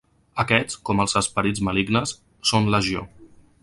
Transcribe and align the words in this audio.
Aquests, 0.43 0.77
com 0.89 1.03
els 1.03 1.13
esperits 1.21 1.63
malignes, 1.69 2.17
són 2.53 2.77
legió. 2.77 3.09